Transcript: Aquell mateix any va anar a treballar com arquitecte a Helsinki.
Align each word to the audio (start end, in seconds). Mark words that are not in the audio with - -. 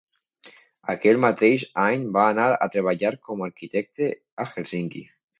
Aquell 0.93 1.17
mateix 1.25 1.65
any 1.83 2.07
va 2.15 2.23
anar 2.29 2.47
a 2.67 2.67
treballar 2.75 3.11
com 3.27 3.43
arquitecte 3.49 4.07
a 4.45 4.47
Helsinki. 4.55 5.03